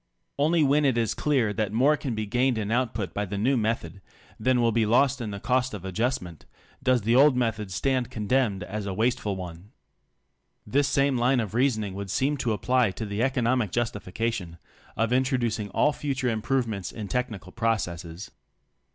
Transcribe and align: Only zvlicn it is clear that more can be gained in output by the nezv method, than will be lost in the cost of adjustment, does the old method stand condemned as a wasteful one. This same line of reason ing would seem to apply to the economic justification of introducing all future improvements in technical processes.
Only 0.39 0.63
zvlicn 0.63 0.83
it 0.85 0.97
is 0.97 1.13
clear 1.13 1.53
that 1.53 1.71
more 1.71 1.95
can 1.95 2.15
be 2.15 2.25
gained 2.25 2.57
in 2.57 2.71
output 2.71 3.13
by 3.13 3.23
the 3.25 3.35
nezv 3.35 3.59
method, 3.59 4.01
than 4.39 4.59
will 4.59 4.71
be 4.71 4.87
lost 4.87 5.21
in 5.21 5.29
the 5.29 5.39
cost 5.39 5.75
of 5.75 5.85
adjustment, 5.85 6.47
does 6.81 7.03
the 7.03 7.15
old 7.15 7.37
method 7.37 7.71
stand 7.71 8.09
condemned 8.09 8.63
as 8.63 8.87
a 8.87 8.95
wasteful 8.95 9.35
one. 9.35 9.73
This 10.65 10.87
same 10.87 11.19
line 11.19 11.39
of 11.39 11.53
reason 11.53 11.83
ing 11.83 11.93
would 11.93 12.09
seem 12.09 12.35
to 12.37 12.53
apply 12.53 12.89
to 12.89 13.05
the 13.05 13.21
economic 13.21 13.71
justification 13.71 14.57
of 14.97 15.13
introducing 15.13 15.69
all 15.69 15.93
future 15.93 16.29
improvements 16.29 16.91
in 16.91 17.07
technical 17.07 17.51
processes. 17.51 18.31